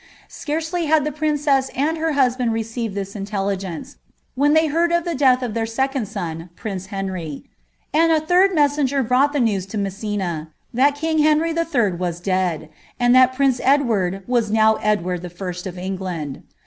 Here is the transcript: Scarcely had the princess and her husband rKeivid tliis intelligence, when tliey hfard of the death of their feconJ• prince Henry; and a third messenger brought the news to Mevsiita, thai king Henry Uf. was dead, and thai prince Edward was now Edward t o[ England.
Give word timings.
Scarcely 0.29 0.87
had 0.87 1.03
the 1.05 1.11
princess 1.11 1.69
and 1.75 1.95
her 1.99 2.13
husband 2.13 2.53
rKeivid 2.53 2.95
tliis 2.95 3.15
intelligence, 3.15 3.97
when 4.33 4.55
tliey 4.55 4.71
hfard 4.71 4.97
of 4.97 5.03
the 5.05 5.13
death 5.13 5.43
of 5.43 5.53
their 5.53 5.67
feconJ• 5.67 6.09
prince 6.55 6.87
Henry; 6.87 7.43
and 7.93 8.11
a 8.11 8.19
third 8.19 8.55
messenger 8.55 9.03
brought 9.03 9.31
the 9.31 9.39
news 9.39 9.67
to 9.67 9.77
Mevsiita, 9.77 10.47
thai 10.75 10.89
king 10.93 11.19
Henry 11.19 11.55
Uf. 11.55 11.75
was 11.99 12.19
dead, 12.19 12.69
and 12.99 13.13
thai 13.13 13.27
prince 13.27 13.61
Edward 13.63 14.23
was 14.25 14.49
now 14.49 14.77
Edward 14.77 15.21
t 15.21 15.29
o[ 15.69 15.71
England. 15.79 16.45